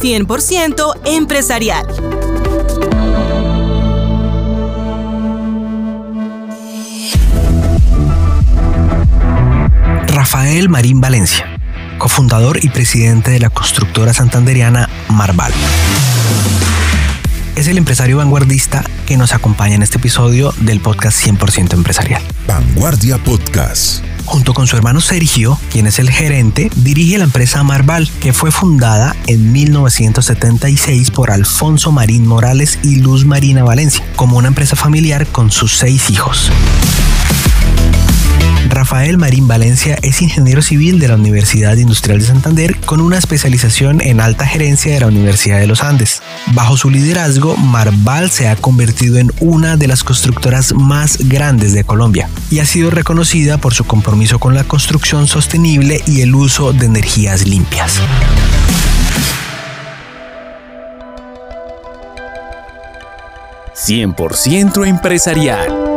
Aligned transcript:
100% 0.00 1.00
empresarial. 1.04 1.86
Rafael 10.08 10.68
Marín 10.68 11.00
Valencia, 11.00 11.46
cofundador 11.98 12.64
y 12.64 12.68
presidente 12.68 13.30
de 13.30 13.40
la 13.40 13.50
constructora 13.50 14.12
santanderiana 14.12 14.88
Marval. 15.08 15.52
Es 17.56 17.68
el 17.68 17.76
empresario 17.76 18.16
vanguardista 18.16 18.84
que 19.06 19.16
nos 19.16 19.32
acompaña 19.32 19.74
en 19.74 19.82
este 19.82 19.98
episodio 19.98 20.54
del 20.60 20.80
podcast 20.80 21.24
100% 21.26 21.74
empresarial. 21.74 22.22
Vanguardia 22.46 23.18
Podcast. 23.18 24.02
Junto 24.24 24.54
con 24.54 24.66
su 24.66 24.76
hermano 24.76 25.00
Sergio, 25.00 25.58
quien 25.70 25.86
es 25.86 25.98
el 25.98 26.10
gerente, 26.10 26.70
dirige 26.76 27.18
la 27.18 27.24
empresa 27.24 27.62
Marval, 27.62 28.08
que 28.20 28.32
fue 28.32 28.50
fundada 28.50 29.14
en 29.26 29.52
1976 29.52 31.10
por 31.10 31.30
Alfonso 31.30 31.92
Marín 31.92 32.26
Morales 32.26 32.78
y 32.82 32.96
Luz 32.96 33.24
Marina 33.24 33.64
Valencia, 33.64 34.04
como 34.16 34.38
una 34.38 34.48
empresa 34.48 34.76
familiar 34.76 35.26
con 35.26 35.50
sus 35.50 35.76
seis 35.76 36.10
hijos. 36.10 36.50
Rafael 38.68 39.18
Marín 39.18 39.46
Valencia 39.46 39.98
es 40.02 40.22
ingeniero 40.22 40.62
civil 40.62 40.98
de 40.98 41.08
la 41.08 41.16
Universidad 41.16 41.76
Industrial 41.76 42.18
de 42.18 42.26
Santander 42.26 42.76
con 42.80 43.00
una 43.00 43.18
especialización 43.18 44.00
en 44.00 44.20
alta 44.20 44.46
gerencia 44.46 44.94
de 44.94 45.00
la 45.00 45.08
Universidad 45.08 45.58
de 45.58 45.66
los 45.66 45.82
Andes. 45.82 46.22
Bajo 46.54 46.76
su 46.76 46.90
liderazgo, 46.90 47.56
Marval 47.56 48.30
se 48.30 48.46
ha 48.48 48.56
convertido 48.56 49.16
en 49.16 49.32
una 49.40 49.78
de 49.78 49.88
las 49.88 50.04
constructoras 50.04 50.74
más 50.74 51.16
grandes 51.16 51.72
de 51.72 51.82
Colombia 51.82 52.28
y 52.50 52.58
ha 52.58 52.66
sido 52.66 52.90
reconocida 52.90 53.56
por 53.56 53.72
su 53.72 53.84
compromiso 53.84 54.38
con 54.38 54.54
la 54.54 54.64
construcción 54.64 55.26
sostenible 55.26 56.02
y 56.06 56.20
el 56.20 56.34
uso 56.34 56.74
de 56.74 56.86
energías 56.86 57.46
limpias. 57.46 58.00
¡100% 63.74 64.86
empresarial! 64.86 65.91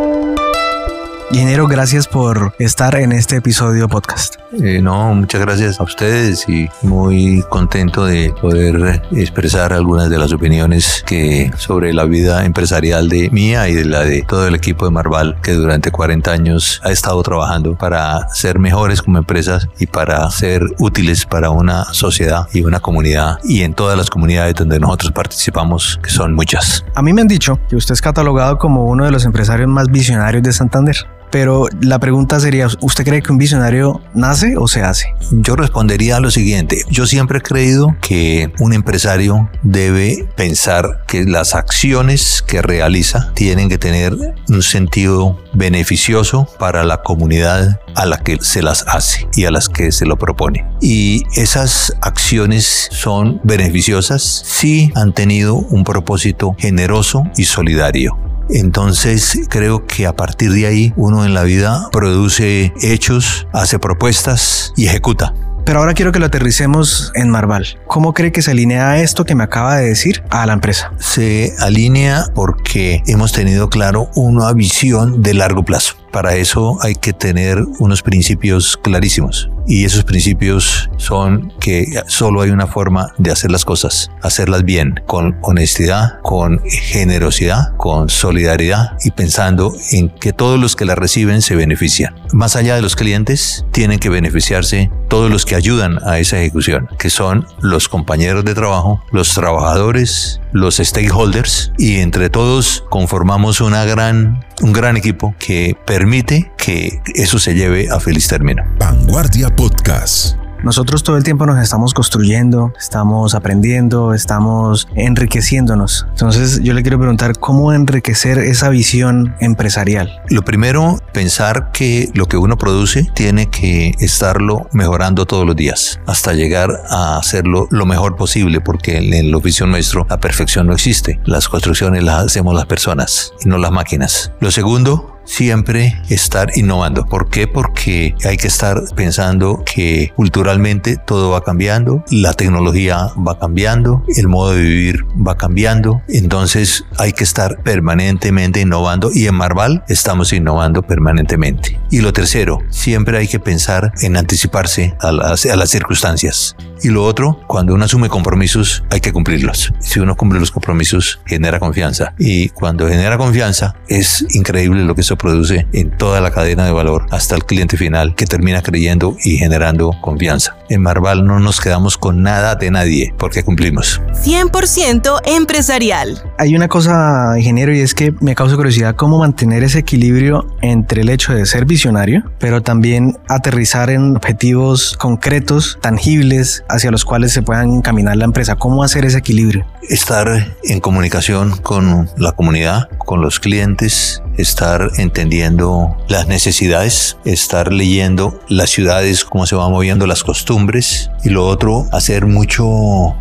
Ingeniero, 1.31 1.67
gracias 1.67 2.07
por 2.07 2.53
estar 2.59 2.95
en 2.95 3.11
este 3.11 3.37
episodio 3.37 3.89
podcast. 3.89 4.35
Eh, 4.53 4.79
no, 4.81 5.13
muchas 5.15 5.41
gracias 5.41 5.79
a 5.79 5.83
ustedes 5.83 6.47
y 6.47 6.69
muy 6.83 7.43
contento 7.49 8.05
de 8.05 8.31
poder 8.39 9.01
expresar 9.11 9.73
algunas 9.73 10.09
de 10.09 10.19
las 10.19 10.31
opiniones 10.31 11.03
que 11.05 11.51
sobre 11.57 11.93
la 11.93 12.05
vida 12.05 12.45
empresarial 12.45 13.09
de 13.09 13.29
mía 13.31 13.67
y 13.67 13.73
de 13.73 13.85
la 13.85 14.01
de 14.01 14.21
todo 14.21 14.47
el 14.47 14.55
equipo 14.55 14.85
de 14.85 14.91
Marval 14.91 15.35
que 15.41 15.53
durante 15.53 15.91
40 15.91 16.31
años 16.31 16.79
ha 16.83 16.91
estado 16.91 17.21
trabajando 17.23 17.75
para 17.75 18.29
ser 18.29 18.59
mejores 18.59 19.01
como 19.01 19.17
empresas 19.17 19.67
y 19.79 19.87
para 19.87 20.29
ser 20.29 20.61
útiles 20.77 21.25
para 21.25 21.49
una 21.49 21.85
sociedad 21.85 22.47
y 22.53 22.63
una 22.63 22.79
comunidad 22.79 23.39
y 23.43 23.63
en 23.63 23.73
todas 23.73 23.97
las 23.97 24.11
comunidades 24.11 24.53
donde 24.55 24.79
nosotros 24.79 25.11
participamos, 25.11 25.99
que 26.01 26.11
son 26.11 26.33
muchas. 26.33 26.85
A 26.93 27.01
mí 27.01 27.13
me 27.13 27.21
han 27.21 27.27
dicho 27.27 27.59
que 27.67 27.75
usted 27.75 27.93
es 27.93 28.01
catalogado 28.01 28.57
como 28.59 28.85
uno 28.85 29.05
de 29.05 29.11
los 29.11 29.25
empresarios 29.25 29.67
más 29.67 29.89
visionarios 29.89 30.43
de 30.43 30.53
Santander. 30.53 30.95
Pero 31.35 31.67
la 31.81 31.99
pregunta 31.99 32.39
sería, 32.39 32.69
¿usted 32.79 33.03
cree 33.03 33.21
que 33.21 33.33
un 33.33 33.37
visionario 33.37 34.01
nace 34.13 34.55
o 34.55 34.69
se 34.69 34.83
hace? 34.83 35.13
Yo 35.31 35.57
respondería 35.57 36.15
a 36.15 36.19
lo 36.21 36.31
siguiente. 36.31 36.83
Yo 36.89 37.05
siempre 37.05 37.39
he 37.39 37.41
creído 37.41 37.93
que 37.99 38.53
un 38.59 38.71
empresario 38.71 39.49
debe 39.61 40.29
pensar 40.37 41.03
que 41.07 41.25
las 41.25 41.53
acciones 41.53 42.41
que 42.41 42.61
realiza 42.61 43.33
tienen 43.33 43.67
que 43.67 43.77
tener 43.77 44.13
un 44.47 44.63
sentido 44.63 45.37
beneficioso 45.51 46.47
para 46.57 46.85
la 46.85 47.01
comunidad 47.01 47.81
a 47.95 48.05
la 48.05 48.19
que 48.19 48.37
se 48.39 48.61
las 48.63 48.85
hace 48.87 49.27
y 49.35 49.43
a 49.43 49.51
las 49.51 49.67
que 49.67 49.91
se 49.91 50.05
lo 50.05 50.17
propone. 50.17 50.65
Y 50.79 51.23
esas 51.35 51.97
acciones 52.01 52.87
son 52.91 53.41
beneficiosas 53.43 54.23
si 54.45 54.89
han 54.95 55.11
tenido 55.11 55.55
un 55.55 55.83
propósito 55.83 56.55
generoso 56.57 57.23
y 57.35 57.43
solidario. 57.43 58.17
Entonces 58.49 59.39
creo 59.49 59.85
que 59.85 60.05
a 60.05 60.13
partir 60.13 60.51
de 60.51 60.67
ahí 60.67 60.93
uno 60.95 61.25
en 61.25 61.33
la 61.33 61.43
vida 61.43 61.89
produce 61.91 62.73
hechos, 62.81 63.47
hace 63.53 63.79
propuestas 63.79 64.73
y 64.75 64.87
ejecuta. 64.87 65.33
Pero 65.65 65.79
ahora 65.79 65.95
quiero 65.95 66.11
que 66.11 66.19
lo 66.19 66.27
aterricemos 66.27 67.11
en 67.15 67.31
Marval. 67.31 67.65
¿Cómo 67.87 68.13
cree 68.13 68.31
que 68.31 68.43
se 68.43 68.51
alinea 68.51 69.01
esto 69.01 69.25
que 69.25 69.33
me 69.33 69.43
acaba 69.43 69.77
de 69.77 69.87
decir 69.87 70.23
a 70.29 70.45
la 70.45 70.53
empresa? 70.53 70.93
Se 70.99 71.55
alinea 71.59 72.27
porque 72.35 73.01
hemos 73.07 73.31
tenido 73.31 73.67
claro 73.67 74.11
una 74.13 74.53
visión 74.53 75.23
de 75.23 75.33
largo 75.33 75.63
plazo. 75.63 75.95
Para 76.15 76.37
eso 76.37 76.77
hay 76.81 76.95
que 76.95 77.11
tener 77.11 77.61
unos 77.79 78.01
principios 78.01 78.79
clarísimos. 78.81 79.49
Y 79.67 79.83
esos 79.83 80.05
principios 80.05 80.89
son 80.95 81.51
que 81.59 81.87
solo 82.07 82.39
hay 82.39 82.51
una 82.51 82.67
forma 82.67 83.11
de 83.17 83.31
hacer 83.31 83.51
las 83.51 83.65
cosas, 83.65 84.09
hacerlas 84.21 84.63
bien, 84.63 85.01
con 85.07 85.37
honestidad, 85.41 86.21
con 86.21 86.61
generosidad, 86.69 87.75
con 87.75 88.07
solidaridad 88.07 88.91
y 89.03 89.11
pensando 89.11 89.73
en 89.91 90.07
que 90.07 90.31
todos 90.31 90.57
los 90.57 90.77
que 90.77 90.85
la 90.85 90.95
reciben 90.95 91.41
se 91.41 91.57
benefician. 91.57 92.15
Más 92.31 92.55
allá 92.55 92.75
de 92.75 92.81
los 92.81 92.95
clientes, 92.95 93.65
tienen 93.71 93.99
que 93.99 94.07
beneficiarse 94.07 94.89
todos 95.09 95.29
los 95.29 95.45
que 95.45 95.55
ayudan 95.55 95.99
a 96.05 96.19
esa 96.19 96.39
ejecución, 96.39 96.87
que 96.97 97.09
son 97.09 97.45
los 97.59 97.89
compañeros 97.89 98.45
de 98.45 98.53
trabajo, 98.53 99.03
los 99.11 99.33
trabajadores, 99.33 100.39
los 100.51 100.77
stakeholders 100.77 101.73
y 101.77 101.97
entre 101.97 102.29
todos 102.29 102.85
conformamos 102.89 103.59
una 103.59 103.83
gran, 103.83 104.44
un 104.61 104.73
gran 104.73 104.97
equipo 104.97 105.35
que 105.39 105.75
permite 105.85 106.51
que 106.57 107.01
eso 107.13 107.39
se 107.39 107.53
lleve 107.53 107.89
a 107.89 107.99
feliz 107.99 108.27
término. 108.27 108.63
Vanguardia 108.77 109.55
Podcast. 109.55 110.44
Nosotros 110.65 111.03
todo 111.03 111.15
el 111.15 111.23
tiempo 111.23 111.45
nos 111.45 111.61
estamos 111.61 111.93
construyendo, 111.93 112.73
estamos 112.79 113.35
aprendiendo, 113.35 114.15
estamos 114.15 114.87
enriqueciéndonos. 114.95 116.07
Entonces 116.09 116.59
yo 116.63 116.73
le 116.73 116.81
quiero 116.81 116.97
preguntar 116.97 117.37
cómo 117.37 117.71
enriquecer 117.71 118.39
esa 118.39 118.69
visión 118.69 119.35
empresarial. 119.39 120.23
Lo 120.27 120.41
primero, 120.41 120.97
pensar 121.13 121.71
que 121.71 122.09
lo 122.15 122.25
que 122.25 122.37
uno 122.37 122.57
produce 122.57 123.03
tiene 123.13 123.45
que 123.51 123.93
estarlo 123.99 124.67
mejorando 124.73 125.27
todos 125.27 125.45
los 125.45 125.55
días 125.55 125.99
hasta 126.07 126.33
llegar 126.33 126.71
a 126.89 127.17
hacerlo 127.17 127.67
lo 127.69 127.85
mejor 127.85 128.15
posible 128.15 128.59
porque 128.59 128.97
en 128.97 129.13
el 129.13 129.35
oficio 129.35 129.67
nuestro 129.67 130.07
la 130.09 130.19
perfección 130.19 130.65
no 130.65 130.73
existe. 130.73 131.19
Las 131.25 131.47
construcciones 131.47 132.03
las 132.03 132.25
hacemos 132.25 132.55
las 132.55 132.65
personas 132.65 133.33
y 133.45 133.49
no 133.49 133.59
las 133.59 133.71
máquinas. 133.71 134.31
Lo 134.39 134.49
segundo, 134.49 135.14
siempre 135.25 136.01
estar 136.09 136.51
innovando. 136.55 137.05
¿Por 137.05 137.29
qué? 137.29 137.47
Porque 137.47 138.15
hay 138.23 138.37
que 138.37 138.47
estar 138.47 138.81
pensando 138.95 139.63
que 139.65 140.11
culturalmente 140.15 140.97
todo 140.97 141.31
va 141.31 141.43
cambiando, 141.43 142.03
la 142.09 142.33
tecnología 142.33 143.09
va 143.15 143.37
cambiando, 143.39 144.03
el 144.15 144.27
modo 144.27 144.53
de 144.53 144.61
vivir 144.61 145.05
va 145.15 145.35
cambiando, 145.37 146.01
entonces 146.07 146.85
hay 146.97 147.11
que 147.13 147.23
estar 147.23 147.61
permanentemente 147.63 148.61
innovando 148.61 149.11
y 149.13 149.27
en 149.27 149.35
Marval 149.35 149.83
estamos 149.87 150.33
innovando 150.33 150.81
permanentemente. 150.81 151.79
Y 151.89 152.01
lo 152.01 152.13
tercero, 152.13 152.59
siempre 152.69 153.17
hay 153.17 153.27
que 153.27 153.39
pensar 153.39 153.91
en 154.01 154.17
anticiparse 154.17 154.95
a 154.99 155.11
las, 155.11 155.45
a 155.45 155.55
las 155.55 155.69
circunstancias. 155.69 156.55
Y 156.81 156.89
lo 156.89 157.03
otro, 157.03 157.39
cuando 157.47 157.73
uno 157.73 157.85
asume 157.85 158.09
compromisos, 158.09 158.83
hay 158.91 158.99
que 158.99 159.13
cumplirlos. 159.13 159.73
Si 159.79 159.99
uno 159.99 160.15
cumple 160.15 160.39
los 160.39 160.51
compromisos, 160.51 161.19
genera 161.25 161.59
confianza. 161.59 162.13
Y 162.19 162.49
cuando 162.49 162.87
genera 162.87 163.17
confianza, 163.17 163.75
es 163.87 164.25
increíble 164.35 164.83
lo 164.83 164.93
que 164.93 165.03
eso 165.15 165.17
produce 165.17 165.67
en 165.71 165.91
toda 165.91 166.19
la 166.19 166.31
cadena 166.31 166.65
de 166.65 166.71
valor 166.71 167.05
hasta 167.11 167.35
el 167.35 167.45
cliente 167.45 167.77
final 167.77 168.15
que 168.15 168.25
termina 168.25 168.61
creyendo 168.61 169.15
y 169.23 169.37
generando 169.37 169.91
confianza. 170.01 170.57
En 170.69 170.81
Marval 170.81 171.25
no 171.25 171.39
nos 171.39 171.61
quedamos 171.61 171.97
con 171.97 172.23
nada 172.23 172.55
de 172.55 172.71
nadie 172.71 173.13
porque 173.17 173.43
cumplimos. 173.43 174.01
100% 174.23 175.21
empresarial. 175.25 176.23
Hay 176.39 176.55
una 176.55 176.67
cosa, 176.67 177.33
ingeniero, 177.37 177.73
y 177.73 177.81
es 177.81 177.93
que 177.93 178.13
me 178.19 178.35
causa 178.35 178.55
curiosidad 178.55 178.95
cómo 178.95 179.19
mantener 179.19 179.63
ese 179.63 179.79
equilibrio 179.79 180.47
entre 180.61 181.01
el 181.01 181.09
hecho 181.09 181.33
de 181.33 181.45
ser 181.45 181.65
visionario, 181.65 182.23
pero 182.39 182.61
también 182.61 183.17
aterrizar 183.29 183.89
en 183.89 184.15
objetivos 184.15 184.97
concretos, 184.97 185.77
tangibles, 185.81 186.63
hacia 186.67 186.91
los 186.91 187.05
cuales 187.05 187.31
se 187.31 187.41
puedan 187.41 187.81
caminar 187.81 188.17
la 188.17 188.25
empresa. 188.25 188.55
¿Cómo 188.55 188.83
hacer 188.83 189.05
ese 189.05 189.19
equilibrio? 189.19 189.65
Estar 189.87 190.55
en 190.63 190.79
comunicación 190.79 191.57
con 191.57 192.09
la 192.17 192.31
comunidad, 192.31 192.89
con 192.97 193.21
los 193.21 193.39
clientes, 193.39 194.23
estar 194.37 194.89
entendiendo 195.05 195.95
las 196.07 196.27
necesidades, 196.27 197.17
estar 197.25 197.71
leyendo 197.71 198.39
las 198.49 198.71
ciudades, 198.71 199.23
cómo 199.23 199.45
se 199.45 199.55
van 199.55 199.71
moviendo 199.71 200.07
las 200.07 200.23
costumbres 200.23 201.09
y 201.23 201.29
lo 201.29 201.47
otro, 201.47 201.85
hacer 201.91 202.25
mucho, 202.25 202.65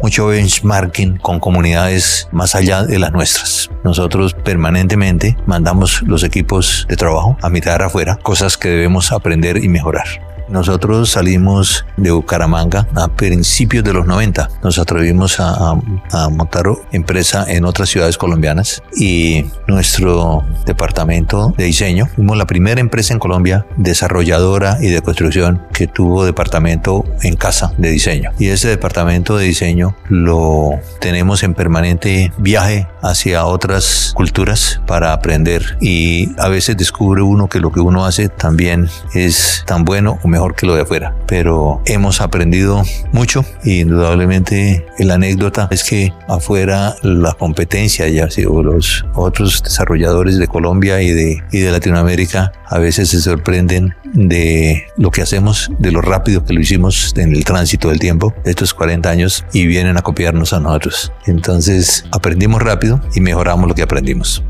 mucho 0.03 0.27
benchmarking 0.27 1.19
con 1.19 1.41
comunidades 1.41 2.29
más 2.33 2.55
allá 2.55 2.85
de 2.85 2.99
las 2.99 3.13
nuestras. 3.13 3.71
Nosotros 3.85 4.35
permanentemente 4.35 5.37
mandamos 5.47 6.03
los 6.03 6.25
equipos 6.25 6.87
de 6.89 6.97
trabajo 6.97 7.37
a 7.43 7.51
mirar 7.51 7.83
afuera, 7.83 8.19
cosas 8.23 8.57
que 8.57 8.69
debemos 8.69 9.13
aprender 9.13 9.63
y 9.63 9.69
mejorar. 9.69 10.24
Nosotros 10.49 11.11
salimos 11.11 11.85
de 11.97 12.11
Bucaramanga 12.11 12.89
a 12.95 13.09
principios 13.09 13.85
de 13.85 13.93
los 13.93 14.07
90. 14.07 14.49
Nos 14.63 14.79
atrevimos 14.79 15.41
a, 15.41 15.51
a, 15.51 15.81
a 16.13 16.29
montar 16.31 16.65
empresa 16.93 17.45
en 17.49 17.65
otras 17.65 17.89
ciudades 17.89 18.17
colombianas 18.17 18.83
y 18.97 19.47
nuestro 19.67 20.45
departamento 20.67 21.55
de 21.57 21.65
diseño, 21.65 22.07
fuimos 22.15 22.37
la 22.37 22.47
primera 22.47 22.81
empresa 22.81 23.13
en 23.13 23.19
Colombia 23.19 23.67
desarrolladora 23.77 24.79
y 24.81 24.89
de 24.89 25.03
construcción 25.03 25.63
que 25.73 25.87
tuvo 25.87 26.25
departamento 26.25 27.05
en 27.23 27.37
casa 27.37 27.73
de 27.79 27.91
diseño. 27.91 28.31
Y 28.39 28.49
ese 28.49 28.69
departamento 28.69 29.37
de 29.37 29.45
diseño 29.45 29.97
lo 30.09 30.81
tenemos 31.01 31.43
en 31.43 31.55
permanente 31.55 32.33
viaje 32.39 32.89
hacia 33.03 33.45
otras 33.47 34.13
culturas 34.15 34.81
para 34.87 35.13
aprender 35.13 35.77
y 35.81 36.31
a 36.39 36.49
veces 36.49 36.77
descubre 36.77 37.23
uno 37.23 37.49
que 37.49 37.61
lo 37.61 37.71
que 37.73 37.81
uno 37.81 38.07
hace 38.07 38.29
también 38.29 38.89
es 39.13 39.63
tan 39.67 39.85
bueno 39.85 40.19
o 40.23 40.29
mejor 40.35 40.57
que 40.57 40.67
lo 40.67 40.75
de 40.75 40.83
afuera. 40.83 41.15
Pero 41.29 41.81
hemos 41.87 42.21
aprendido 42.21 42.83
mucho 43.13 43.45
y 43.63 43.81
indudablemente 43.83 44.85
la 44.99 45.15
anécdota 45.15 45.69
es 45.71 45.85
que 45.85 46.13
afuera 46.29 46.97
la 47.03 47.33
competencia 47.35 48.09
ya 48.09 48.29
sido 48.31 48.63
los 48.63 49.05
otros 49.15 49.63
desarrolladores 49.63 50.39
de 50.39 50.49
Colombia 50.49 51.01
y 51.03 51.11
de, 51.11 51.43
y 51.53 51.59
de 51.61 51.71
Latinoamérica 51.71 52.53
a 52.67 52.79
veces 52.79 53.11
se 53.11 53.21
sorprenden 53.21 53.95
de 54.13 54.85
lo 54.97 55.11
que 55.13 55.23
hacemos, 55.23 55.71
de 55.79 55.93
lo 55.93 56.01
rápido 56.01 56.45
que 56.45 56.53
lo 56.53 56.61
hicimos 56.61 57.15
en 57.17 57.35
el 57.35 57.45
tránsito 57.45 57.89
del 57.89 58.01
tiempo, 58.01 58.35
de 58.45 58.51
estos 58.51 58.75
40 58.75 59.09
años, 59.09 59.45
y 59.53 59.67
vienen 59.67 59.97
a 59.97 60.03
copiarnos 60.03 60.53
a 60.53 60.61
nosotros. 60.61 61.13
Entonces 61.27 62.05
aprendimos 62.11 62.61
rápido 62.63 63.01
y 63.15 63.21
mejoramos 63.21 63.69
lo 63.69 63.75
que 63.75 63.83
aprendimos. 63.83 64.43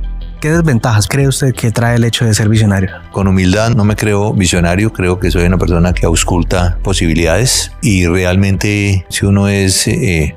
¿Qué 0.45 0.51
desventajas 0.51 1.09
cree 1.09 1.27
usted 1.27 1.55
que 1.55 1.71
trae 1.71 1.97
el 1.97 2.05
hecho 2.05 2.27
de 2.27 2.35
ser 2.35 2.51
visionario? 2.51 2.91
Con 3.13 3.27
humildad 3.29 3.71
no 3.71 3.83
me 3.83 3.97
creo 3.97 4.35
visionario, 4.35 4.93
creo 4.93 5.19
que 5.19 5.31
soy 5.31 5.47
una 5.47 5.57
persona 5.57 5.95
que 5.95 6.05
ausculta 6.05 6.77
posibilidades 6.83 7.73
y 7.81 8.07
realmente 8.07 9.07
si 9.09 9.25
uno 9.25 9.49
es 9.49 9.89
eh, 9.89 10.37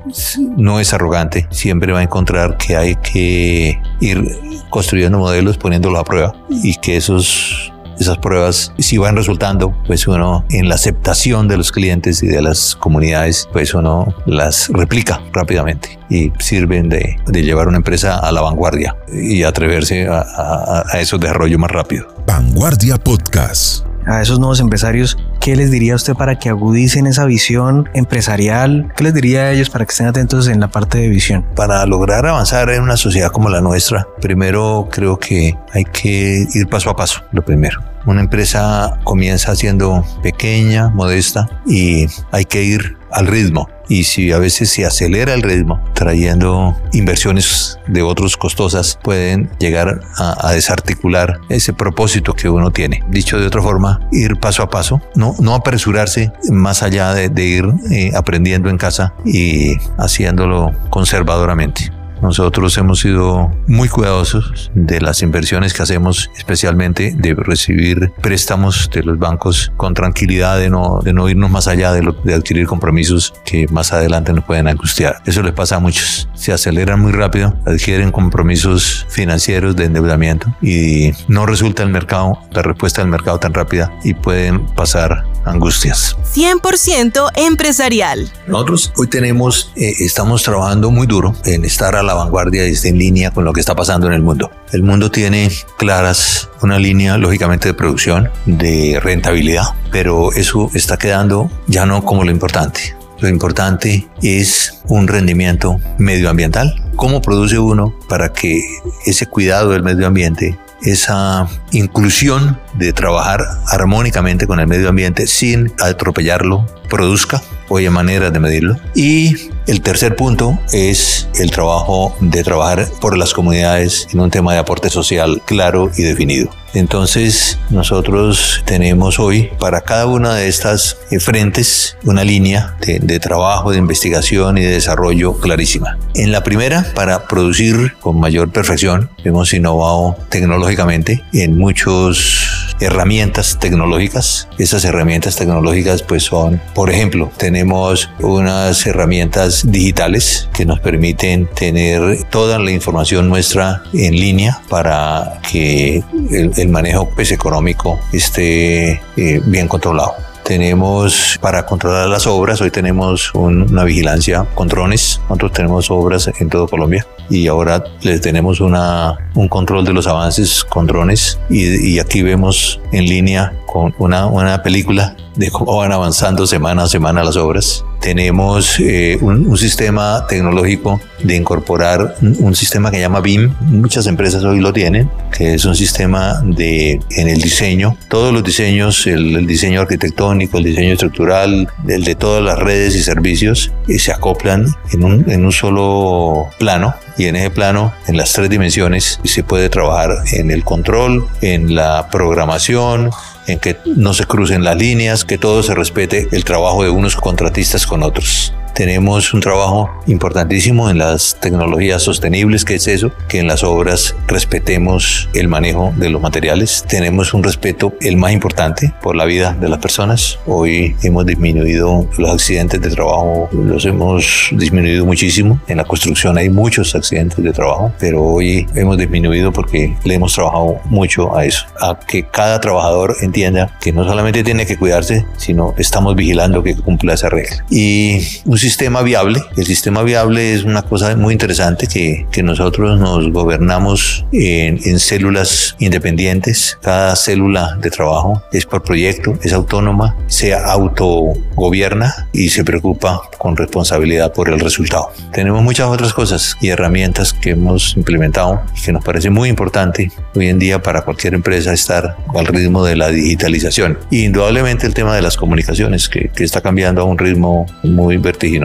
no 0.56 0.80
es 0.80 0.94
arrogante, 0.94 1.46
siempre 1.50 1.92
va 1.92 1.98
a 1.98 2.04
encontrar 2.04 2.56
que 2.56 2.74
hay 2.74 2.96
que 2.96 3.82
ir 4.00 4.64
construyendo 4.70 5.18
modelos, 5.18 5.58
poniéndolos 5.58 6.00
a 6.00 6.04
prueba 6.04 6.34
y 6.48 6.76
que 6.76 6.96
esos 6.96 7.70
esas 7.98 8.18
pruebas, 8.18 8.72
si 8.78 8.98
van 8.98 9.16
resultando, 9.16 9.74
pues 9.86 10.06
uno 10.06 10.44
en 10.50 10.68
la 10.68 10.74
aceptación 10.76 11.48
de 11.48 11.56
los 11.56 11.72
clientes 11.72 12.22
y 12.22 12.26
de 12.26 12.42
las 12.42 12.76
comunidades, 12.76 13.48
pues 13.52 13.74
uno 13.74 14.14
las 14.26 14.68
replica 14.68 15.20
rápidamente 15.32 15.98
y 16.10 16.32
sirven 16.38 16.88
de, 16.88 17.16
de 17.26 17.42
llevar 17.42 17.68
una 17.68 17.78
empresa 17.78 18.18
a 18.18 18.32
la 18.32 18.40
vanguardia 18.40 18.96
y 19.12 19.42
atreverse 19.42 20.08
a, 20.08 20.20
a, 20.20 20.84
a 20.90 21.00
esos 21.00 21.20
desarrollos 21.20 21.58
más 21.58 21.70
rápido. 21.70 22.06
Vanguardia 22.26 22.96
Podcast 22.96 23.88
a 24.08 24.22
esos 24.22 24.38
nuevos 24.38 24.58
empresarios, 24.60 25.18
¿qué 25.48 25.56
les 25.56 25.70
diría 25.70 25.94
usted 25.94 26.12
para 26.12 26.38
que 26.38 26.50
agudicen 26.50 27.06
esa 27.06 27.24
visión 27.24 27.88
empresarial? 27.94 28.92
¿Qué 28.94 29.04
les 29.04 29.14
diría 29.14 29.44
a 29.44 29.52
ellos 29.52 29.70
para 29.70 29.86
que 29.86 29.92
estén 29.92 30.06
atentos 30.06 30.46
en 30.46 30.60
la 30.60 30.68
parte 30.68 30.98
de 30.98 31.08
visión? 31.08 31.42
Para 31.56 31.86
lograr 31.86 32.26
avanzar 32.26 32.68
en 32.68 32.82
una 32.82 32.98
sociedad 32.98 33.30
como 33.30 33.48
la 33.48 33.62
nuestra, 33.62 34.06
primero 34.20 34.88
creo 34.92 35.18
que 35.18 35.56
hay 35.72 35.84
que 35.84 36.44
ir 36.52 36.68
paso 36.68 36.90
a 36.90 36.96
paso, 36.96 37.22
lo 37.32 37.42
primero. 37.42 37.80
Una 38.08 38.22
empresa 38.22 38.98
comienza 39.04 39.54
siendo 39.54 40.02
pequeña, 40.22 40.88
modesta 40.88 41.46
y 41.66 42.06
hay 42.32 42.46
que 42.46 42.62
ir 42.62 42.96
al 43.10 43.26
ritmo 43.26 43.68
y 43.86 44.04
si 44.04 44.32
a 44.32 44.38
veces 44.38 44.70
se 44.70 44.86
acelera 44.86 45.34
el 45.34 45.42
ritmo 45.42 45.78
trayendo 45.92 46.74
inversiones 46.92 47.78
de 47.86 48.00
otros 48.00 48.38
costosas 48.38 48.98
pueden 49.02 49.50
llegar 49.58 50.00
a, 50.16 50.52
desarticular 50.52 51.38
ese 51.50 51.74
propósito 51.74 52.32
que 52.32 52.48
uno 52.48 52.70
tiene. 52.70 53.04
Dicho 53.10 53.38
de 53.38 53.46
otra 53.46 53.60
forma, 53.60 54.00
ir 54.10 54.40
paso 54.40 54.62
a 54.62 54.70
paso, 54.70 55.02
no, 55.14 55.34
no 55.38 55.54
apresurarse 55.54 56.32
más 56.50 56.82
allá 56.82 57.12
de, 57.12 57.28
de 57.28 57.44
ir 57.44 57.66
eh, 57.90 58.12
aprendiendo 58.16 58.70
en 58.70 58.78
casa 58.78 59.12
y 59.26 59.76
haciéndolo 59.98 60.72
conservadoramente. 60.88 61.97
Nosotros 62.22 62.76
hemos 62.78 63.00
sido 63.00 63.50
muy 63.66 63.88
cuidadosos 63.88 64.70
de 64.74 65.00
las 65.00 65.22
inversiones 65.22 65.74
que 65.74 65.82
hacemos, 65.82 66.30
especialmente 66.36 67.14
de 67.16 67.34
recibir 67.34 68.12
préstamos 68.20 68.90
de 68.92 69.02
los 69.02 69.18
bancos 69.18 69.72
con 69.76 69.94
tranquilidad, 69.94 70.58
de 70.58 70.70
no, 70.70 71.00
de 71.02 71.12
no 71.12 71.28
irnos 71.28 71.50
más 71.50 71.68
allá 71.68 71.92
de, 71.92 72.02
lo, 72.02 72.12
de 72.12 72.34
adquirir 72.34 72.66
compromisos 72.66 73.34
que 73.44 73.66
más 73.68 73.92
adelante 73.92 74.32
nos 74.32 74.44
pueden 74.44 74.68
angustiar. 74.68 75.22
Eso 75.26 75.42
le 75.42 75.52
pasa 75.52 75.76
a 75.76 75.80
muchos. 75.80 76.28
Se 76.34 76.52
aceleran 76.52 77.00
muy 77.00 77.12
rápido, 77.12 77.54
adquieren 77.66 78.10
compromisos 78.10 79.06
financieros 79.08 79.76
de 79.76 79.84
endeudamiento 79.84 80.54
y 80.62 81.12
no 81.28 81.46
resulta 81.46 81.82
el 81.82 81.90
mercado, 81.90 82.38
la 82.52 82.62
respuesta 82.62 83.02
del 83.02 83.10
mercado 83.10 83.38
tan 83.38 83.54
rápida 83.54 83.92
y 84.04 84.14
pueden 84.14 84.66
pasar 84.66 85.24
angustias. 85.48 86.16
100% 86.34 87.30
empresarial. 87.36 88.30
Nosotros 88.46 88.92
hoy 88.96 89.08
tenemos, 89.08 89.72
eh, 89.76 89.92
estamos 90.00 90.42
trabajando 90.42 90.90
muy 90.90 91.06
duro 91.06 91.34
en 91.44 91.64
estar 91.64 91.96
a 91.96 92.02
la 92.02 92.14
vanguardia 92.14 92.66
y 92.66 92.70
estar 92.70 92.90
en 92.90 92.98
línea 92.98 93.30
con 93.30 93.44
lo 93.44 93.52
que 93.52 93.60
está 93.60 93.74
pasando 93.74 94.06
en 94.06 94.12
el 94.12 94.22
mundo. 94.22 94.50
El 94.72 94.82
mundo 94.82 95.10
tiene 95.10 95.50
claras 95.76 96.48
una 96.62 96.78
línea 96.78 97.16
lógicamente 97.16 97.68
de 97.68 97.74
producción, 97.74 98.30
de 98.46 99.00
rentabilidad, 99.02 99.74
pero 99.90 100.32
eso 100.32 100.70
está 100.74 100.96
quedando 100.96 101.50
ya 101.66 101.86
no 101.86 102.04
como 102.04 102.24
lo 102.24 102.30
importante. 102.30 102.96
Lo 103.20 103.28
importante 103.28 104.08
es 104.22 104.80
un 104.86 105.08
rendimiento 105.08 105.80
medioambiental. 105.98 106.84
¿Cómo 106.94 107.20
produce 107.20 107.58
uno 107.58 107.94
para 108.08 108.32
que 108.32 108.62
ese 109.06 109.26
cuidado 109.26 109.70
del 109.70 109.82
medio 109.82 110.06
ambiente 110.06 110.56
esa 110.82 111.48
inclusión 111.72 112.58
de 112.74 112.92
trabajar 112.92 113.44
armónicamente 113.66 114.46
con 114.46 114.60
el 114.60 114.66
medio 114.66 114.88
ambiente 114.88 115.26
sin 115.26 115.72
atropellarlo, 115.80 116.66
produzca. 116.88 117.42
Hoy 117.68 117.84
hay 117.84 117.90
maneras 117.90 118.32
de 118.32 118.40
medirlo. 118.40 118.76
Y 118.94 119.50
el 119.66 119.82
tercer 119.82 120.16
punto 120.16 120.58
es 120.72 121.28
el 121.38 121.50
trabajo 121.50 122.16
de 122.20 122.42
trabajar 122.42 122.88
por 123.00 123.16
las 123.16 123.34
comunidades 123.34 124.06
en 124.12 124.20
un 124.20 124.30
tema 124.30 124.54
de 124.54 124.58
aporte 124.58 124.88
social 124.88 125.42
claro 125.44 125.90
y 125.96 126.02
definido. 126.02 126.50
Entonces 126.74 127.58
nosotros 127.70 128.62
tenemos 128.64 129.18
hoy 129.18 129.50
para 129.58 129.80
cada 129.80 130.06
una 130.06 130.34
de 130.34 130.48
estas 130.48 130.98
frentes 131.18 131.96
una 132.04 132.24
línea 132.24 132.76
de, 132.80 132.98
de, 132.98 133.20
trabajo, 133.20 133.70
de 133.70 133.78
investigación 133.78 134.58
y 134.58 134.62
de 134.62 134.72
desarrollo 134.72 135.34
clarísima. 135.38 135.98
En 136.14 136.30
la 136.30 136.42
primera, 136.42 136.86
para 136.94 137.26
producir 137.26 137.94
con 138.00 138.20
mayor 138.20 138.50
perfección, 138.50 139.10
hemos 139.24 139.52
innovado 139.52 140.16
tecnológicamente 140.28 141.22
en 141.32 141.56
muchas 141.56 142.67
herramientas 142.80 143.58
tecnológicas. 143.58 144.48
Esas 144.58 144.84
herramientas 144.84 145.36
tecnológicas 145.36 146.02
pues 146.02 146.24
son, 146.24 146.60
por 146.74 146.90
ejemplo, 146.90 147.30
tenemos 147.36 148.10
unas 148.20 148.86
herramientas 148.86 149.70
digitales 149.70 150.48
que 150.52 150.66
nos 150.66 150.80
permiten 150.80 151.46
tener 151.46 152.24
toda 152.24 152.58
la 152.58 152.70
información 152.70 153.28
nuestra 153.28 153.82
en 153.92 154.14
línea 154.14 154.60
para 154.68 155.40
que 155.50 156.02
el, 156.30 156.68
manejo 156.68 157.08
pues, 157.14 157.32
económico 157.32 157.98
esté 158.12 159.00
eh, 159.16 159.40
bien 159.46 159.68
controlado. 159.68 160.27
Tenemos 160.48 161.38
para 161.42 161.66
controlar 161.66 162.08
las 162.08 162.26
obras, 162.26 162.62
hoy 162.62 162.70
tenemos 162.70 163.34
un, 163.34 163.70
una 163.70 163.84
vigilancia 163.84 164.46
con 164.54 164.66
drones, 164.66 165.20
nosotros 165.28 165.52
tenemos 165.52 165.90
obras 165.90 166.30
en 166.40 166.48
todo 166.48 166.66
Colombia 166.66 167.06
y 167.28 167.48
ahora 167.48 167.84
les 168.00 168.22
tenemos 168.22 168.62
una, 168.62 169.18
un 169.34 169.46
control 169.48 169.84
de 169.84 169.92
los 169.92 170.06
avances 170.06 170.64
con 170.64 170.86
drones. 170.86 171.38
Y, 171.50 171.90
y 171.90 171.98
aquí 171.98 172.22
vemos 172.22 172.80
en 172.92 173.04
línea 173.04 173.52
con 173.66 173.94
una, 173.98 174.24
una 174.24 174.62
película 174.62 175.14
de 175.38 175.50
cómo 175.52 175.76
van 175.76 175.92
avanzando 175.92 176.46
semana 176.46 176.82
a 176.82 176.88
semana 176.88 177.22
las 177.22 177.36
obras. 177.36 177.84
Tenemos 178.00 178.78
eh, 178.80 179.18
un, 179.20 179.46
un, 179.46 179.56
sistema 179.56 180.26
tecnológico 180.28 181.00
de 181.22 181.36
incorporar 181.36 182.16
un, 182.20 182.36
un, 182.40 182.54
sistema 182.54 182.90
que 182.90 183.00
llama 183.00 183.20
BIM. 183.20 183.54
Muchas 183.60 184.06
empresas 184.06 184.42
hoy 184.44 184.60
lo 184.60 184.72
tienen, 184.72 185.10
que 185.36 185.54
es 185.54 185.64
un 185.64 185.76
sistema 185.76 186.42
de 186.44 187.00
en 187.10 187.28
el 187.28 187.40
diseño. 187.40 187.96
Todos 188.08 188.32
los 188.32 188.42
diseños, 188.42 189.06
el, 189.06 189.36
el 189.36 189.46
diseño 189.46 189.80
arquitectónico, 189.80 190.58
el 190.58 190.64
diseño 190.64 190.92
estructural, 190.92 191.68
el 191.86 192.04
de 192.04 192.14
todas 192.16 192.42
las 192.42 192.58
redes 192.58 192.96
y 192.96 193.02
servicios, 193.02 193.72
eh, 193.86 193.98
se 193.98 194.12
acoplan 194.12 194.66
en 194.92 195.04
un, 195.04 195.30
en 195.30 195.44
un 195.44 195.52
solo 195.52 196.48
plano 196.58 196.94
y 197.18 197.26
en 197.26 197.36
ese 197.36 197.50
plano, 197.50 197.92
en 198.06 198.16
las 198.16 198.32
tres 198.32 198.48
dimensiones, 198.48 199.20
se 199.24 199.42
puede 199.42 199.68
trabajar 199.68 200.10
en 200.32 200.52
el 200.52 200.62
control, 200.64 201.26
en 201.42 201.74
la 201.74 202.08
programación, 202.10 203.10
en 203.48 203.58
que 203.58 203.76
no 203.84 204.14
se 204.14 204.24
crucen 204.24 204.62
las 204.62 204.76
líneas, 204.76 205.24
que 205.24 205.38
todo 205.38 205.62
se 205.62 205.74
respete 205.74 206.28
el 206.30 206.44
trabajo 206.44 206.84
de 206.84 206.90
unos 206.90 207.16
contratistas 207.16 207.86
con 207.86 208.02
otros. 208.02 208.52
Tenemos 208.78 209.34
un 209.34 209.40
trabajo 209.40 209.90
importantísimo 210.06 210.88
en 210.88 210.98
las 210.98 211.36
tecnologías 211.40 212.00
sostenibles, 212.00 212.64
que 212.64 212.76
es 212.76 212.86
eso, 212.86 213.10
que 213.26 213.40
en 213.40 213.48
las 213.48 213.64
obras 213.64 214.14
respetemos 214.28 215.28
el 215.34 215.48
manejo 215.48 215.92
de 215.96 216.10
los 216.10 216.22
materiales. 216.22 216.84
Tenemos 216.88 217.34
un 217.34 217.42
respeto, 217.42 217.92
el 218.00 218.16
más 218.16 218.30
importante, 218.30 218.94
por 219.02 219.16
la 219.16 219.24
vida 219.24 219.56
de 219.60 219.68
las 219.68 219.80
personas. 219.80 220.38
Hoy 220.46 220.94
hemos 221.02 221.26
disminuido 221.26 222.08
los 222.18 222.30
accidentes 222.30 222.80
de 222.80 222.90
trabajo, 222.90 223.48
los 223.50 223.84
hemos 223.84 224.48
disminuido 224.52 225.04
muchísimo. 225.04 225.60
En 225.66 225.78
la 225.78 225.84
construcción 225.84 226.38
hay 226.38 226.48
muchos 226.48 226.94
accidentes 226.94 227.42
de 227.42 227.52
trabajo, 227.52 227.92
pero 227.98 228.22
hoy 228.22 228.64
hemos 228.76 228.96
disminuido 228.96 229.52
porque 229.52 229.96
le 230.04 230.14
hemos 230.14 230.34
trabajado 230.34 230.80
mucho 230.84 231.36
a 231.36 231.44
eso, 231.44 231.66
a 231.80 231.98
que 231.98 232.22
cada 232.28 232.60
trabajador 232.60 233.16
entienda 233.22 233.76
que 233.80 233.90
no 233.90 234.04
solamente 234.04 234.44
tiene 234.44 234.66
que 234.66 234.76
cuidarse, 234.76 235.26
sino 235.36 235.74
estamos 235.78 236.14
vigilando 236.14 236.62
que 236.62 236.76
cumpla 236.76 237.14
esa 237.14 237.28
regla. 237.28 237.64
Y 237.70 238.20
un 238.44 238.67
sistema 238.68 239.00
viable, 239.00 239.40
el 239.56 239.64
sistema 239.64 240.02
viable 240.02 240.52
es 240.52 240.62
una 240.62 240.82
cosa 240.82 241.16
muy 241.16 241.32
interesante 241.32 241.86
que, 241.86 242.26
que 242.30 242.42
nosotros 242.42 243.00
nos 243.00 243.32
gobernamos 243.32 244.26
en, 244.30 244.78
en 244.84 244.98
células 245.00 245.74
independientes. 245.78 246.76
Cada 246.82 247.16
célula 247.16 247.78
de 247.80 247.90
trabajo 247.90 248.42
es 248.52 248.66
por 248.66 248.82
proyecto, 248.82 249.38
es 249.42 249.54
autónoma, 249.54 250.14
se 250.26 250.52
autogobierna 250.52 252.28
y 252.34 252.50
se 252.50 252.62
preocupa 252.62 253.22
con 253.38 253.56
responsabilidad 253.56 254.34
por 254.34 254.50
el 254.50 254.60
resultado. 254.60 255.12
Tenemos 255.32 255.62
muchas 255.62 255.86
otras 255.86 256.12
cosas 256.12 256.54
y 256.60 256.68
herramientas 256.68 257.32
que 257.32 257.52
hemos 257.52 257.96
implementado 257.96 258.60
que 258.84 258.92
nos 258.92 259.02
parece 259.02 259.30
muy 259.30 259.48
importante 259.48 260.12
hoy 260.34 260.48
en 260.48 260.58
día 260.58 260.82
para 260.82 261.02
cualquier 261.02 261.32
empresa 261.32 261.72
estar 261.72 262.18
al 262.34 262.46
ritmo 262.46 262.84
de 262.84 262.96
la 262.96 263.08
digitalización. 263.08 263.98
Y 264.10 264.24
indudablemente 264.24 264.86
el 264.86 264.92
tema 264.92 265.16
de 265.16 265.22
las 265.22 265.38
comunicaciones 265.38 266.06
que, 266.10 266.28
que 266.28 266.44
está 266.44 266.60
cambiando 266.60 267.00
a 267.00 267.04
un 267.04 267.16
ritmo 267.16 267.64
muy 267.82 268.18
vertiginoso. 268.18 268.57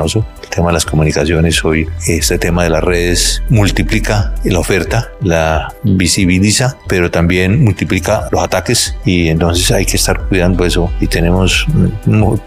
El 0.43 0.49
tema 0.49 0.67
de 0.67 0.73
las 0.73 0.85
comunicaciones. 0.85 1.63
Hoy, 1.63 1.87
este 2.07 2.37
tema 2.37 2.63
de 2.63 2.69
las 2.69 2.83
redes 2.83 3.43
multiplica 3.49 4.33
la 4.43 4.59
oferta, 4.59 5.09
la 5.21 5.73
visibiliza, 5.83 6.77
pero 6.87 7.09
también 7.11 7.63
multiplica 7.63 8.27
los 8.31 8.43
ataques 8.43 8.95
y 9.05 9.29
entonces 9.29 9.71
hay 9.71 9.85
que 9.85 9.97
estar 9.97 10.27
cuidando 10.27 10.65
eso. 10.65 10.91
Y 10.99 11.07
tenemos 11.07 11.65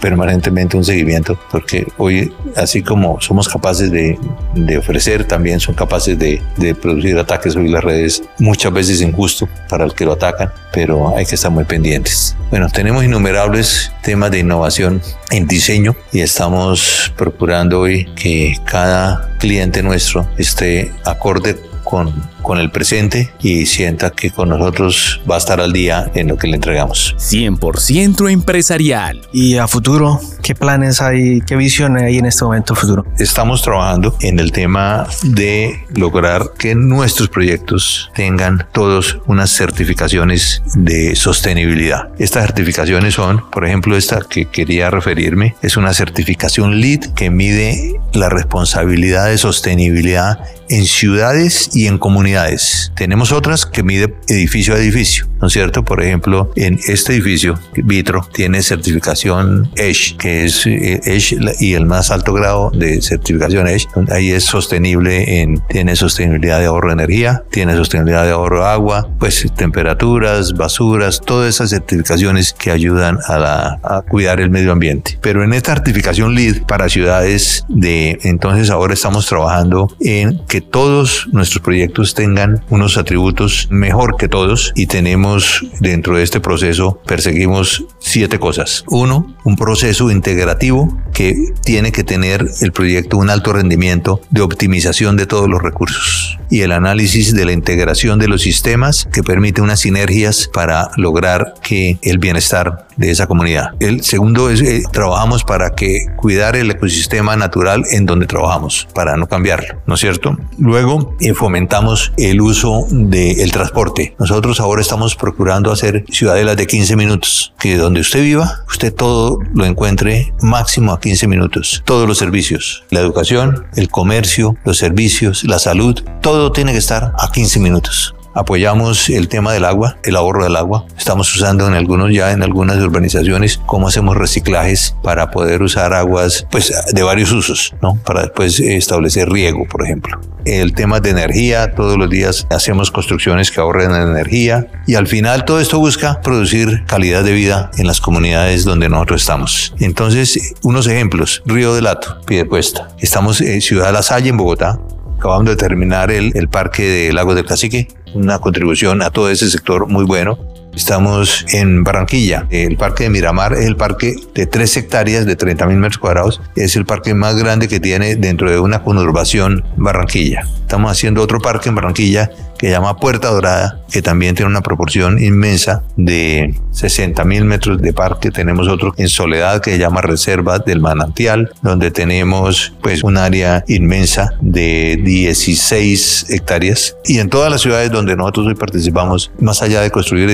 permanentemente 0.01 0.77
un 0.77 0.85
seguimiento 0.85 1.39
porque 1.51 1.87
hoy 1.99 2.33
así 2.57 2.83
como 2.83 3.21
somos 3.21 3.49
capaces 3.49 3.91
de, 3.91 4.19
de 4.55 4.79
ofrecer, 4.79 5.25
también 5.25 5.61
son 5.61 5.75
capaces 5.75 6.19
de, 6.19 6.43
de 6.57 6.75
producir 6.75 7.19
ataques. 7.19 7.57
Hoy 7.57 7.69
las 7.69 7.85
redes 7.85 8.23
muchas 8.39 8.73
veces 8.73 9.01
injusto 9.01 9.49
para 9.69 9.85
el 9.85 9.95
que 9.95 10.05
lo 10.05 10.13
atacan, 10.13 10.51
pero 10.73 11.17
hay 11.17 11.27
que 11.27 11.35
estar 11.35 11.51
muy 11.51 11.65
pendientes. 11.65 12.37
Bueno, 12.51 12.69
tenemos 12.69 13.05
innumerables 13.05 13.93
temas 14.03 14.31
de 14.31 14.39
innovación 14.39 15.03
en 15.31 15.47
diseño 15.47 15.97
y 16.13 16.21
estamos 16.21 17.13
procurando 17.17 17.81
hoy 17.81 18.07
que 18.15 18.57
cada 18.65 19.37
cliente 19.39 19.83
nuestro 19.83 20.29
esté 20.39 20.93
acorde 21.05 21.57
con, 21.85 22.13
con 22.47 22.59
el 22.59 22.71
presente 22.71 23.33
y 23.43 23.67
sienta 23.67 24.11
que 24.11 24.31
con 24.31 24.51
nosotros 24.51 25.21
va 25.29 25.35
a 25.35 25.39
estar 25.39 25.61
al 25.61 25.73
día 25.73 26.13
en 26.15 26.29
lo 26.29 26.37
que 26.37 26.47
le 26.47 26.55
entregamos. 26.55 27.17
100% 27.19 28.31
empresarial. 28.31 29.27
¿Y 29.33 29.57
a 29.57 29.67
futuro? 29.67 30.21
¿Qué 30.45 30.55
planes 30.55 31.03
hay? 31.03 31.41
¿Qué 31.41 31.57
visión 31.57 31.97
hay 31.97 32.19
en 32.19 32.27
este 32.27 32.45
momento 32.45 32.77
futuro? 32.77 33.05
Estamos 33.19 33.63
trabajando 33.63 34.17
en 34.21 34.39
el 34.39 34.53
tema 34.53 35.09
de 35.25 35.85
lograr 35.97 36.53
que 36.57 36.77
nuestros 36.77 37.29
proyectos 37.29 38.13
tengan 38.15 38.65
todos 38.73 39.19
unas 39.27 39.51
certificaciones 39.51 40.63
de 40.77 41.17
sostenibilidad. 41.17 42.11
Estas 42.21 42.45
certificaciones 42.45 43.15
son, 43.15 43.51
por 43.51 43.67
ejemplo, 43.67 43.97
esta 43.97 44.21
que 44.21 44.47
quería 44.47 44.89
referirme, 44.89 45.57
es 45.63 45.77
una 45.77 45.93
certificación 45.93 46.81
LEED 46.81 47.13
que 47.15 47.29
mide 47.29 47.99
la 48.13 48.29
responsabilidad 48.29 49.27
de 49.27 49.37
sostenibilidad 49.37 50.39
en 50.69 50.85
ciudades 50.87 51.71
y 51.75 51.87
en 51.87 51.99
comunidades. 51.99 52.93
Tenemos 52.97 53.33
otras 53.33 53.67
que 53.67 53.83
mide 53.83 54.15
edificio 54.29 54.75
a 54.75 54.79
edificio, 54.79 55.29
¿no 55.41 55.49
es 55.49 55.53
cierto? 55.53 55.85
Por 55.85 56.03
ejemplo, 56.03 56.51
en 56.57 56.79
este 56.87 57.15
edificio, 57.15 57.59
Vitro, 57.75 58.29
tiene 58.33 58.63
certificación 58.63 59.71
ESH, 59.77 60.17
que 60.17 60.45
es 60.45 60.67
ESH 60.67 61.37
y 61.61 61.75
el 61.75 61.87
más 61.87 62.11
alto 62.11 62.33
grado 62.33 62.71
de 62.71 63.01
certificación 63.03 63.67
ESH. 63.67 63.89
Ahí 64.11 64.31
es 64.31 64.45
sostenible 64.45 65.43
en, 65.43 65.63
tiene 65.69 65.97
sostenibilidad 65.97 66.61
de 66.61 66.67
ahorro 66.67 66.89
de 66.89 66.95
energía, 66.95 67.45
tiene 67.51 67.75
sostenibilidad 67.77 68.25
de 68.25 68.33
ahorro 68.33 68.61
de 68.61 68.71
agua, 68.71 69.09
pues 69.19 69.47
temperaturas, 69.57 70.55
basuras, 70.55 71.21
todas 71.21 71.55
esas 71.55 71.71
certificaciones 71.71 72.53
que 72.53 72.71
ayudan 72.71 73.19
a, 73.27 73.39
la, 73.39 73.79
a 73.83 74.03
cuidar 74.03 74.41
el 74.41 74.51
medio 74.51 74.73
ambiente. 74.73 75.19
Pero 75.21 75.45
en 75.45 75.53
esta 75.53 75.75
certificación 75.75 76.35
LEED 76.35 76.63
para 76.63 76.89
ciudades 76.89 77.65
de, 77.69 78.19
entonces 78.23 78.71
ahora 78.71 78.95
estamos 78.95 79.27
trabajando 79.27 79.95
en 80.01 80.41
que 80.47 80.56
todos 80.61 81.29
nuestros 81.33 81.63
proyectos 81.63 82.15
tengan 82.15 82.63
unos 82.71 82.97
atributos 82.97 83.69
mejor 83.71 84.17
que 84.17 84.29
todos 84.29 84.73
y 84.75 84.87
tenemos 84.87 85.65
dentro 85.81 86.17
de 86.17 86.23
este 86.23 86.41
proceso, 86.41 87.01
perseguimos 87.07 87.85
siete 88.07 88.39
cosas. 88.39 88.85
Uno, 88.87 89.35
un 89.43 89.57
proceso 89.57 90.11
integrativo 90.11 90.97
que 91.13 91.53
tiene 91.65 91.91
que 91.91 92.05
tener 92.05 92.47
el 92.61 92.73
proyecto 92.73 93.19
un 93.19 93.31
alto 93.31 93.53
rendimiento 93.53 94.21
de 94.31 94.43
optimización 94.43 95.17
de 95.17 95.27
todos 95.27 95.49
los 95.49 95.61
recursos 95.61 96.39
y 96.51 96.61
el 96.61 96.73
análisis 96.73 97.35
de 97.35 97.45
la 97.45 97.53
integración 97.53 98.19
de 98.19 98.29
los 98.29 98.43
sistemas 98.43 99.09
que 99.13 99.23
permite 99.23 99.61
unas 99.61 99.81
sinergias 99.81 100.49
para 100.53 100.91
lograr 100.97 101.55
que 101.63 101.99
el 102.03 102.19
bienestar 102.19 102.87
de 102.97 103.11
esa 103.11 103.27
comunidad. 103.27 103.75
El 103.81 104.03
segundo 104.03 104.51
es 104.51 104.61
eh, 104.61 104.85
trabajamos 104.93 105.45
para 105.45 105.71
que 105.71 106.07
cuidar 106.17 106.57
el 106.57 106.71
ecosistema 106.71 107.37
natural 107.37 107.85
en 107.91 108.07
donde 108.07 108.27
trabajamos, 108.27 108.89
para 108.95 109.17
no 109.17 109.27
cambiarlo, 109.27 109.81
¿no 109.87 109.95
es 109.95 110.01
cierto? 110.01 110.39
Luego 110.59 111.17
eh, 111.21 111.35
fomentamos 111.35 112.13
el 112.17 112.41
uso 112.41 112.87
del 112.91 113.51
transporte. 113.51 114.15
Nosotros 114.19 114.61
ahora 114.61 114.81
estamos 114.81 115.17
procurando 115.17 115.73
hacer 115.73 116.05
ciudadelas 116.11 116.57
de 116.57 116.67
15 116.67 116.97
minutos, 116.97 117.53
que 117.59 117.77
donde 117.77 117.96
usted 118.01 118.23
viva, 118.23 118.65
usted 118.69 118.95
todo 118.95 119.39
lo 119.55 119.65
encuentre 119.65 120.33
máximo 120.41 120.93
a 120.93 121.01
15 121.01 121.27
minutos. 121.29 121.83
Todos 121.85 122.09
los 122.09 122.19
servicios, 122.19 122.85
la 122.91 123.01
educación, 123.01 123.67
el 123.77 123.89
comercio, 123.89 124.57
los 124.65 124.79
servicios, 124.79 125.45
la 125.45 125.59
salud, 125.59 126.03
todo 126.21 126.53
tiene 126.53 126.73
que 126.73 126.79
estar 126.79 127.13
a 127.19 127.31
15 127.33 127.61
minutos 127.61 128.16
apoyamos 128.37 129.09
el 129.09 129.29
tema 129.29 129.53
del 129.53 129.65
agua, 129.65 129.97
el 130.05 130.15
ahorro 130.15 130.45
del 130.45 130.57
agua. 130.57 130.87
Estamos 130.97 131.35
usando 131.35 131.67
en 131.67 131.75
algunos 131.75 132.13
ya 132.13 132.33
en 132.33 132.43
algunas 132.43 132.77
urbanizaciones 132.77 133.61
cómo 133.67 133.89
hacemos 133.89 134.17
reciclajes 134.17 134.95
para 135.03 135.31
poder 135.31 135.63
usar 135.63 135.95
aguas 135.95 136.47
pues 136.51 136.73
de 136.93 137.03
varios 137.03 137.33
usos, 137.33 137.75
¿no? 137.81 137.97
Para 138.05 138.23
después 138.23 138.61
establecer 138.61 139.31
riego, 139.31 139.67
por 139.67 139.85
ejemplo. 139.85 140.21
El 140.45 140.75
tema 140.75 141.01
de 141.01 141.11
energía, 141.11 141.75
todos 141.75 141.97
los 141.97 142.09
días 142.09 142.47
hacemos 142.51 142.91
construcciones 142.91 143.51
que 143.51 143.61
ahorren 143.61 143.91
energía 143.93 144.69
y 144.87 144.95
al 144.95 145.09
final 145.09 145.45
todo 145.45 145.59
esto 145.59 145.79
busca 145.81 146.21
producir 146.21 146.85
calidad 146.87 147.25
de 147.25 147.33
vida 147.33 147.71
en 147.79 147.87
las 147.87 148.01
comunidades 148.01 148.65
donde 148.65 148.89
nosotros 148.89 149.23
estamos. 149.23 149.75
Entonces, 149.81 150.55
unos 150.63 150.87
ejemplos, 150.87 151.43
Río 151.47 151.75
del 151.75 151.85
Lato, 151.85 152.21
Piedecuesta. 152.27 152.91
Estamos 152.99 153.41
en 153.41 153.61
Ciudad 153.61 153.87
de 153.87 153.93
La 153.95 154.03
Salle, 154.03 154.29
en 154.29 154.37
Bogotá, 154.37 154.79
acabamos 155.17 155.47
de 155.47 155.57
terminar 155.57 156.11
el, 156.11 156.33
el 156.37 156.49
parque 156.49 156.83
de 156.83 157.13
Lagos 157.13 157.35
del 157.35 157.45
Cacique, 157.45 157.89
una 158.15 158.39
contribución 158.39 159.03
a 159.03 159.11
todo 159.11 159.31
ese 159.31 159.49
sector 159.51 159.87
muy 159.89 160.05
bueno. 160.05 160.39
Estamos 160.77 161.47
en 161.55 161.85
Barranquilla. 161.85 162.47
El 162.51 162.77
parque 162.77 163.05
de 163.05 163.11
Miramar 163.11 163.55
es 163.55 163.65
el 163.65 163.77
parque 163.77 164.15
de 164.35 164.47
3 164.47 164.77
hectáreas 164.77 165.25
de 165.25 165.35
30 165.35 165.67
mil 165.67 165.79
metros 165.79 165.97
cuadrados. 165.97 166.43
Es 166.55 166.77
el 166.77 166.85
parque 166.85 167.15
más 167.15 167.35
grande 167.37 167.67
que 167.67 167.81
tiene 167.81 168.17
dentro 168.17 168.51
de 168.51 168.61
una 168.61 168.83
conurbación 168.83 169.65
Barranquilla. 169.79 170.43
Estamos 170.61 170.93
haciendo 170.93 171.23
otro 171.23 171.41
parque 171.41 171.71
en 171.71 171.77
Barranquilla 171.77 172.31
que 172.59 172.67
se 172.67 172.73
llama 172.73 172.97
Puerta 172.97 173.29
Dorada, 173.29 173.81
que 173.91 174.03
también 174.03 174.35
tiene 174.35 174.51
una 174.51 174.63
proporción 174.63 175.23
inmensa 175.23 175.83
de 175.97 176.55
60 176.73 177.25
mil 177.25 177.45
metros 177.45 177.81
de 177.81 177.93
parque. 177.93 178.31
Tenemos 178.31 178.69
otro 178.69 178.95
en 178.97 179.09
Soledad 179.09 179.61
que 179.61 179.73
se 179.73 179.79
llama 179.79 180.01
Reserva 180.01 180.59
del 180.59 180.81
Manantial, 180.81 181.51
donde 181.63 181.91
tenemos 181.91 182.75
pues 182.83 183.05
un 183.05 183.17
área 183.17 183.65
inmensa 183.69 184.35
de 184.41 184.99
16 185.03 186.27
hectáreas. 186.31 186.97
Y 187.05 187.19
en 187.19 187.29
todas 187.29 187.51
las 187.51 187.61
ciudades 187.61 187.91
donde 187.91 188.17
nosotros 188.17 188.47
hoy 188.47 188.55
participamos, 188.55 189.31
más 189.39 189.63
allá 189.63 189.81
de 189.81 189.91
construir 189.91 190.31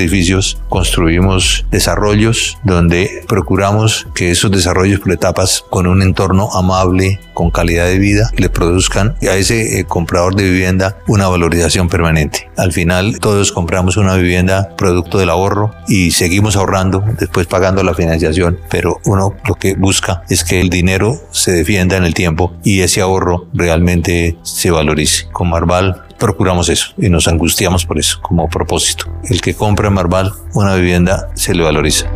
construimos 0.68 1.66
desarrollos 1.70 2.58
donde 2.64 3.24
procuramos 3.28 4.06
que 4.14 4.30
esos 4.30 4.50
desarrollos 4.50 5.00
por 5.00 5.12
etapas 5.12 5.64
con 5.70 5.86
un 5.86 6.02
entorno 6.02 6.52
amable, 6.52 7.20
con 7.34 7.50
calidad 7.50 7.86
de 7.86 7.98
vida, 7.98 8.30
le 8.36 8.50
produzcan 8.50 9.16
a 9.22 9.34
ese 9.36 9.78
eh, 9.78 9.84
comprador 9.84 10.34
de 10.34 10.44
vivienda 10.44 10.96
una 11.06 11.28
valorización 11.28 11.88
permanente. 11.88 12.50
Al 12.56 12.72
final 12.72 13.18
todos 13.18 13.52
compramos 13.52 13.96
una 13.96 14.16
vivienda 14.16 14.74
producto 14.76 15.18
del 15.18 15.30
ahorro 15.30 15.72
y 15.88 16.12
seguimos 16.12 16.56
ahorrando, 16.56 17.04
después 17.18 17.46
pagando 17.46 17.82
la 17.82 17.94
financiación, 17.94 18.58
pero 18.70 19.00
uno 19.04 19.34
lo 19.46 19.54
que 19.54 19.74
busca 19.74 20.22
es 20.28 20.44
que 20.44 20.60
el 20.60 20.70
dinero 20.70 21.20
se 21.30 21.52
defienda 21.52 21.96
en 21.96 22.04
el 22.04 22.14
tiempo 22.14 22.54
y 22.64 22.80
ese 22.80 23.00
ahorro 23.00 23.46
realmente 23.52 24.36
se 24.42 24.70
valorice. 24.70 25.26
Con 25.32 25.50
Marval 25.50 26.02
procuramos 26.22 26.68
eso 26.68 26.94
y 26.96 27.08
nos 27.08 27.26
angustiamos 27.26 27.84
por 27.84 27.98
eso 27.98 28.20
como 28.22 28.48
propósito. 28.48 29.06
El 29.28 29.40
que 29.40 29.54
compra 29.54 29.88
en 29.88 29.94
Marval 29.94 30.32
una 30.54 30.76
vivienda 30.76 31.28
se 31.34 31.52
le 31.52 31.64
valoriza. 31.64 32.08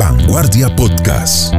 Vanguardia 0.00 0.74
Podcast. 0.74 1.54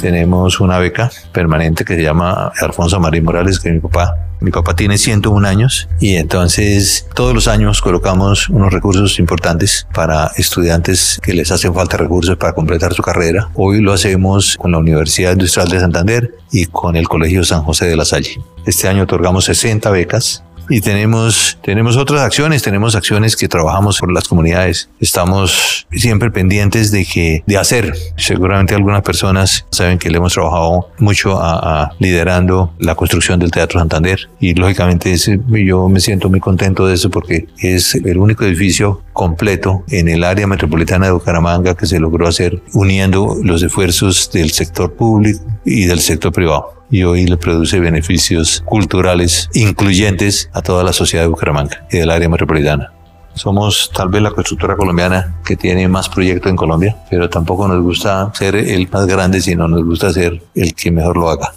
Tenemos 0.00 0.60
una 0.60 0.78
beca 0.78 1.10
permanente 1.32 1.84
que 1.84 1.94
se 1.94 2.02
llama 2.02 2.52
Alfonso 2.60 2.98
Marín 2.98 3.24
Morales, 3.24 3.60
que 3.60 3.68
es 3.68 3.74
mi 3.74 3.80
papá. 3.80 4.16
Mi 4.40 4.50
papá 4.50 4.74
tiene 4.74 4.96
101 4.96 5.46
años 5.46 5.86
y 6.00 6.14
entonces 6.14 7.06
todos 7.14 7.34
los 7.34 7.46
años 7.46 7.82
colocamos 7.82 8.48
unos 8.48 8.72
recursos 8.72 9.18
importantes 9.18 9.86
para 9.92 10.30
estudiantes 10.36 11.20
que 11.22 11.34
les 11.34 11.52
hacen 11.52 11.74
falta 11.74 11.98
recursos 11.98 12.38
para 12.38 12.54
completar 12.54 12.94
su 12.94 13.02
carrera. 13.02 13.50
Hoy 13.52 13.82
lo 13.82 13.92
hacemos 13.92 14.56
con 14.56 14.72
la 14.72 14.78
Universidad 14.78 15.32
Industrial 15.32 15.68
de 15.68 15.80
Santander 15.80 16.34
y 16.50 16.64
con 16.66 16.96
el 16.96 17.06
Colegio 17.06 17.44
San 17.44 17.62
José 17.62 17.86
de 17.86 17.96
la 17.96 18.06
Salle. 18.06 18.40
Este 18.64 18.88
año 18.88 19.02
otorgamos 19.02 19.44
60 19.44 19.90
becas 19.90 20.42
y 20.70 20.80
tenemos, 20.80 21.58
tenemos 21.62 21.96
otras 21.96 22.22
acciones, 22.22 22.62
tenemos 22.62 22.94
acciones 22.94 23.36
que 23.36 23.48
trabajamos 23.48 23.98
por 23.98 24.12
las 24.12 24.28
comunidades. 24.28 24.88
Estamos 25.00 25.86
siempre 25.90 26.30
pendientes 26.30 26.92
de 26.92 27.04
que, 27.04 27.42
de 27.46 27.58
hacer. 27.58 27.92
Seguramente 28.16 28.74
algunas 28.74 29.02
personas 29.02 29.66
saben 29.70 29.98
que 29.98 30.08
le 30.08 30.18
hemos 30.18 30.32
trabajado 30.32 30.88
mucho 30.98 31.38
a, 31.40 31.92
liderando 31.98 32.72
la 32.78 32.94
construcción 32.94 33.40
del 33.40 33.50
Teatro 33.50 33.80
Santander 33.80 34.30
y 34.38 34.54
lógicamente 34.54 35.14
yo 35.48 35.88
me 35.88 36.00
siento 36.00 36.30
muy 36.30 36.40
contento 36.40 36.86
de 36.86 36.94
eso 36.94 37.10
porque 37.10 37.48
es 37.58 37.96
el 37.96 38.18
único 38.18 38.44
edificio 38.44 39.02
completo 39.12 39.84
en 39.88 40.08
el 40.08 40.22
área 40.24 40.46
metropolitana 40.46 41.06
de 41.06 41.12
Bucaramanga 41.12 41.74
que 41.74 41.86
se 41.86 41.98
logró 41.98 42.28
hacer 42.28 42.62
uniendo 42.72 43.36
los 43.42 43.62
esfuerzos 43.62 44.30
del 44.32 44.50
sector 44.52 44.94
público 44.94 45.44
y 45.64 45.86
del 45.86 46.00
sector 46.00 46.32
privado 46.32 46.79
y 46.90 47.04
hoy 47.04 47.26
le 47.26 47.36
produce 47.36 47.78
beneficios 47.80 48.62
culturales 48.64 49.48
incluyentes 49.54 50.50
a 50.52 50.62
toda 50.62 50.84
la 50.84 50.92
sociedad 50.92 51.24
de 51.24 51.28
Bucaramanga 51.28 51.86
y 51.90 51.98
del 51.98 52.10
área 52.10 52.28
metropolitana. 52.28 52.92
Somos 53.34 53.90
tal 53.94 54.08
vez 54.08 54.22
la 54.22 54.32
constructora 54.32 54.76
colombiana 54.76 55.36
que 55.44 55.56
tiene 55.56 55.88
más 55.88 56.08
proyectos 56.08 56.50
en 56.50 56.56
Colombia, 56.56 56.96
pero 57.08 57.30
tampoco 57.30 57.68
nos 57.68 57.82
gusta 57.82 58.30
ser 58.34 58.56
el 58.56 58.88
más 58.90 59.06
grande, 59.06 59.40
sino 59.40 59.68
nos 59.68 59.84
gusta 59.84 60.12
ser 60.12 60.42
el 60.54 60.74
que 60.74 60.90
mejor 60.90 61.16
lo 61.16 61.30
haga. 61.30 61.52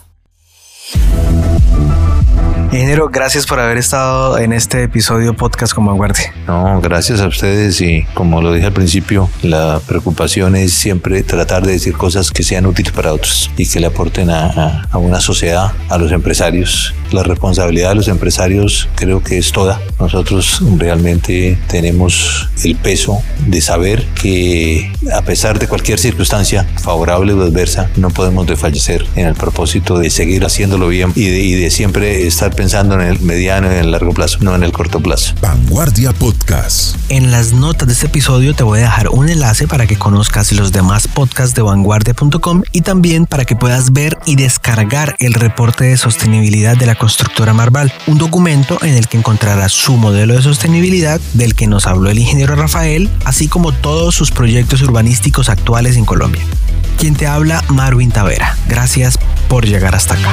Ingeniero, 2.74 3.08
gracias 3.10 3.46
por 3.46 3.60
haber 3.60 3.78
estado 3.78 4.40
en 4.40 4.52
este 4.52 4.82
episodio 4.82 5.36
podcast 5.36 5.76
con 5.76 5.86
Vanguardia. 5.86 6.34
No, 6.48 6.82
gracias 6.82 7.22
a 7.22 7.28
ustedes 7.28 7.80
y 7.82 8.04
como 8.16 8.42
lo 8.42 8.52
dije 8.52 8.66
al 8.66 8.74
principio, 8.74 9.30
la 9.44 9.80
preocupación 9.86 10.56
es 10.56 10.74
siempre 10.74 11.22
tratar 11.22 11.64
de 11.64 11.74
decir 11.74 11.94
cosas 11.94 12.32
que 12.32 12.42
sean 12.42 12.66
útiles 12.66 12.92
para 12.92 13.14
otros 13.14 13.52
y 13.58 13.70
que 13.70 13.80
le 13.80 13.86
aporten 13.86 14.32
a, 14.32 14.88
a 14.90 14.98
una 14.98 15.20
sociedad, 15.20 15.72
a 15.88 16.00
los 16.00 16.12
empresarios. 16.12 16.96
La 17.12 17.22
responsabilidad 17.22 17.90
de 17.90 17.96
los 17.96 18.08
empresarios 18.08 18.90
creo 18.96 19.22
que 19.22 19.38
es 19.38 19.52
toda. 19.52 19.80
Nosotros 20.00 20.60
realmente 20.80 21.60
tenemos 21.68 22.50
el 22.64 22.76
peso 22.76 23.22
de 23.46 23.62
saber 23.62 24.04
que 24.20 24.92
a 25.14 25.22
pesar 25.22 25.60
de 25.60 25.68
cualquier 25.68 26.00
circunstancia 26.00 26.66
favorable 26.82 27.34
o 27.34 27.44
adversa, 27.44 27.92
no 27.98 28.10
podemos 28.10 28.48
desfallecer 28.48 29.06
en 29.16 29.28
el 29.28 29.36
propósito 29.36 30.00
de 30.00 30.10
seguir 30.10 30.44
haciéndolo 30.44 30.88
bien 30.88 31.12
y 31.16 31.30
de, 31.30 31.40
y 31.40 31.54
de 31.54 31.70
siempre 31.70 32.26
estar 32.26 32.50
pensando 32.50 32.63
pensando 32.64 32.96
en 32.96 33.02
el 33.02 33.20
mediano 33.20 33.68
y 33.68 33.72
en 33.72 33.80
el 33.80 33.92
largo 33.92 34.14
plazo, 34.14 34.38
no 34.40 34.56
en 34.56 34.64
el 34.64 34.72
corto 34.72 35.02
plazo. 35.02 35.34
Vanguardia 35.42 36.14
Podcast. 36.14 36.96
En 37.10 37.30
las 37.30 37.52
notas 37.52 37.90
de 37.90 37.94
este 37.94 38.06
episodio 38.06 38.56
te 38.56 38.64
voy 38.64 38.80
a 38.80 38.84
dejar 38.84 39.10
un 39.10 39.28
enlace 39.28 39.68
para 39.68 39.86
que 39.86 39.98
conozcas 39.98 40.54
los 40.54 40.72
demás 40.72 41.10
podcasts 41.10 41.56
de 41.56 41.62
vanguardia.com 41.62 42.64
y 42.72 42.80
también 42.80 43.26
para 43.26 43.44
que 43.44 43.58
puedas 43.58 43.92
ver 43.92 44.18
y 44.26 44.38
descargar 44.38 45.18
el 45.20 45.34
reporte 45.34 45.84
de 45.84 45.98
sostenibilidad 45.98 46.78
de 46.78 46.86
la 46.86 46.96
constructora 46.96 47.54
Marval, 47.54 47.92
un 48.08 48.18
documento 48.18 48.78
en 48.82 48.94
el 48.94 49.10
que 49.10 49.18
encontrarás 49.18 49.74
su 49.74 49.98
modelo 49.98 50.34
de 50.34 50.42
sostenibilidad 50.42 51.20
del 51.34 51.56
que 51.56 51.68
nos 51.68 51.86
habló 51.86 52.12
el 52.12 52.20
ingeniero 52.20 52.56
Rafael, 52.56 53.10
así 53.26 53.50
como 53.50 53.74
todos 53.74 54.16
sus 54.16 54.32
proyectos 54.32 54.82
urbanísticos 54.84 55.50
actuales 55.50 55.98
en 55.98 56.06
Colombia. 56.06 56.44
Quien 56.98 57.14
te 57.14 57.28
habla, 57.28 57.62
Marvin 57.68 58.12
Tavera. 58.12 58.56
Gracias 58.70 59.20
por 59.50 59.66
llegar 59.66 59.96
hasta 59.96 60.14
acá. 60.14 60.32